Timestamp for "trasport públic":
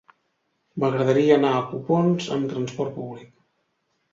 2.55-3.31